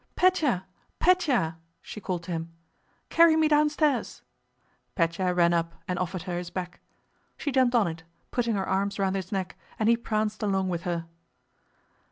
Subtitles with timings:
[0.17, 0.63] "Pétya!
[0.99, 2.51] Pétya!" she called to him.
[3.09, 4.23] "Carry me downstairs."
[4.97, 6.79] Pétya ran up and offered her his back.
[7.37, 8.01] She jumped on it,
[8.31, 11.05] putting her arms round his neck, and he pranced along with her.